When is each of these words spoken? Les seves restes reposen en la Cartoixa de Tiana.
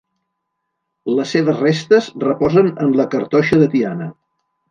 Les 1.17 1.33
seves 1.35 1.59
restes 1.65 2.09
reposen 2.25 2.73
en 2.87 2.97
la 3.01 3.07
Cartoixa 3.17 3.61
de 3.65 3.71
Tiana. 3.77 4.09